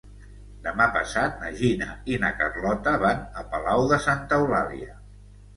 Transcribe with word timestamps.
Demà 0.67 0.87
passat 0.95 1.35
na 1.43 1.51
Gina 1.59 1.89
i 2.15 2.19
na 2.25 2.31
Carlota 2.39 2.97
van 3.05 3.21
a 3.43 3.47
Palau 3.53 3.87
de 3.93 4.01
Santa 4.07 4.41
Eulàlia. 4.43 4.99